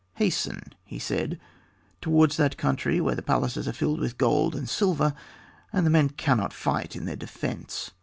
"Hasten," 0.15 0.73
he 0.83 0.97
said, 0.97 1.39
"towards 2.01 2.35
that 2.35 2.57
country 2.57 2.99
where 2.99 3.13
the 3.13 3.21
palaces 3.21 3.67
are 3.67 3.71
filled 3.71 3.99
with 3.99 4.17
gold 4.17 4.55
and 4.55 4.67
silver, 4.67 5.13
and 5.71 5.85
the 5.85 5.91
men 5.91 6.09
cannot 6.09 6.53
fight 6.53 6.95
in 6.95 7.05
their 7.05 7.15
defence." 7.15 7.91